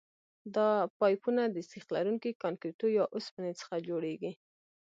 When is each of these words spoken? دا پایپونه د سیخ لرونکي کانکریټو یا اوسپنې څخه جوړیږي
دا 0.55 0.67
پایپونه 0.99 1.43
د 1.49 1.57
سیخ 1.69 1.85
لرونکي 1.95 2.31
کانکریټو 2.43 2.87
یا 2.97 3.05
اوسپنې 3.15 3.51
څخه 3.59 3.75
جوړیږي 3.87 4.31